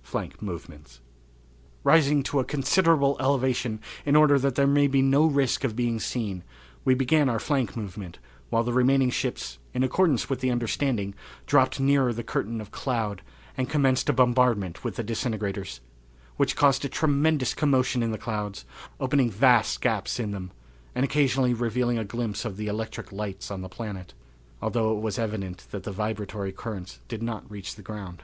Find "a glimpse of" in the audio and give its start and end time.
21.98-22.56